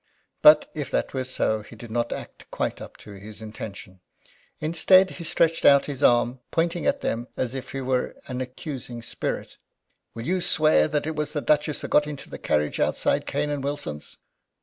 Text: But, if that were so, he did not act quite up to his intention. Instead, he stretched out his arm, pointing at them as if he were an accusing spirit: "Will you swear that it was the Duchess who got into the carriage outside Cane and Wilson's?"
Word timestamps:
But, 0.41 0.71
if 0.73 0.89
that 0.89 1.13
were 1.13 1.23
so, 1.23 1.61
he 1.61 1.75
did 1.75 1.91
not 1.91 2.11
act 2.11 2.49
quite 2.49 2.81
up 2.81 2.97
to 3.05 3.11
his 3.11 3.39
intention. 3.39 3.99
Instead, 4.59 5.11
he 5.11 5.23
stretched 5.23 5.63
out 5.63 5.85
his 5.85 6.01
arm, 6.01 6.39
pointing 6.49 6.87
at 6.87 7.01
them 7.01 7.27
as 7.37 7.53
if 7.53 7.71
he 7.71 7.81
were 7.81 8.15
an 8.25 8.41
accusing 8.41 9.03
spirit: 9.03 9.57
"Will 10.15 10.25
you 10.25 10.41
swear 10.41 10.87
that 10.87 11.05
it 11.05 11.15
was 11.15 11.33
the 11.33 11.39
Duchess 11.41 11.81
who 11.81 11.87
got 11.87 12.07
into 12.07 12.31
the 12.31 12.39
carriage 12.39 12.79
outside 12.79 13.27
Cane 13.27 13.51
and 13.51 13.63
Wilson's?" 13.63 14.17